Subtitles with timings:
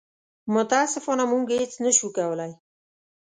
[0.53, 2.51] متاسفانه موږ هېڅ نه شو کولی.